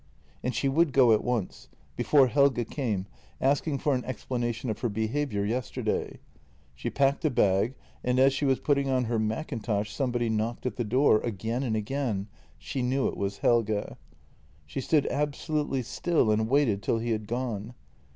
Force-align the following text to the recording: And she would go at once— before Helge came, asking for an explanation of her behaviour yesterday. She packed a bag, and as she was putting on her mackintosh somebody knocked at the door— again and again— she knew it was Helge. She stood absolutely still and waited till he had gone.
And 0.41 0.55
she 0.55 0.67
would 0.67 0.93
go 0.93 1.11
at 1.11 1.23
once— 1.23 1.69
before 1.95 2.25
Helge 2.25 2.67
came, 2.69 3.05
asking 3.39 3.77
for 3.77 3.93
an 3.93 4.03
explanation 4.05 4.71
of 4.71 4.79
her 4.79 4.89
behaviour 4.89 5.45
yesterday. 5.45 6.19
She 6.73 6.89
packed 6.89 7.23
a 7.23 7.29
bag, 7.29 7.75
and 8.03 8.17
as 8.17 8.33
she 8.33 8.43
was 8.45 8.59
putting 8.59 8.89
on 8.89 9.03
her 9.03 9.19
mackintosh 9.19 9.93
somebody 9.93 10.27
knocked 10.27 10.65
at 10.65 10.75
the 10.77 10.83
door— 10.83 11.19
again 11.23 11.61
and 11.61 11.75
again— 11.75 12.29
she 12.57 12.81
knew 12.81 13.05
it 13.07 13.15
was 13.15 13.37
Helge. 13.45 13.95
She 14.65 14.81
stood 14.81 15.05
absolutely 15.11 15.83
still 15.83 16.31
and 16.31 16.49
waited 16.49 16.81
till 16.81 16.97
he 16.97 17.11
had 17.11 17.27
gone. 17.27 17.75